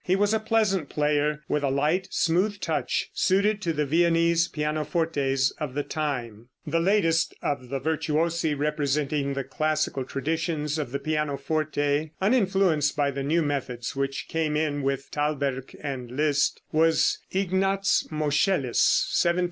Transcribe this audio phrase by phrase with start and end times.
[0.03, 5.51] He was a pleasant player, with a light, smooth touch, suited to the Viennese pianofortes
[5.59, 6.47] of the time.
[6.65, 6.73] [Illustration: Fig.
[6.73, 6.73] 65.
[6.73, 13.11] HUMMEL.] The latest of the virtuosi representing the classical traditions of the pianoforte, uninfluenced by
[13.11, 19.39] the new methods which came in with Thalberg and Liszt, was Ignaz Moscheles (1794 1870).